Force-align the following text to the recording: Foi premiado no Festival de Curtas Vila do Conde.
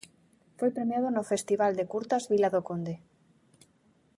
Foi 0.57 0.69
premiado 0.77 1.07
no 1.11 1.27
Festival 1.31 1.71
de 1.75 1.89
Curtas 1.93 2.23
Vila 2.31 2.49
do 2.55 2.61
Conde. 2.67 2.95